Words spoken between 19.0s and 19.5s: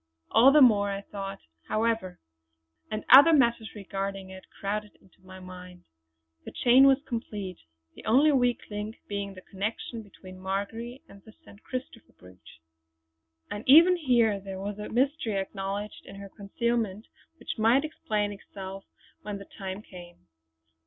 when the